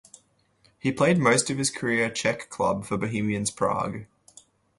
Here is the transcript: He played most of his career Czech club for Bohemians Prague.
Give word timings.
He 0.79 0.91
played 0.91 1.19
most 1.19 1.51
of 1.51 1.59
his 1.59 1.69
career 1.69 2.09
Czech 2.09 2.49
club 2.49 2.85
for 2.85 2.97
Bohemians 2.97 3.51
Prague. 3.51 4.07